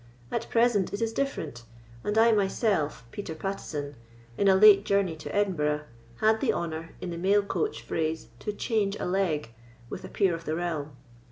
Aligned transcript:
At 0.31 0.49
present 0.49 0.91
it 0.93 0.99
is 1.03 1.13
different; 1.13 1.61
and 2.03 2.17
I 2.17 2.31
myself, 2.31 3.05
Peter 3.11 3.35
Pattieson, 3.35 3.93
in 4.35 4.47
a 4.47 4.55
late 4.55 4.83
journey 4.83 5.15
to 5.17 5.35
Edinburgh, 5.35 5.81
had 6.21 6.41
the 6.41 6.51
honour, 6.53 6.95
in 7.01 7.11
the 7.11 7.19
mail 7.19 7.43
coach 7.43 7.83
phrase 7.83 8.29
to 8.39 8.51
"change 8.51 8.95
a 8.99 9.05
leg" 9.05 9.53
with 9.91 10.03
a 10.03 10.09
peer 10.09 10.33
of 10.33 10.45
the 10.45 10.55
realm. 10.55 10.95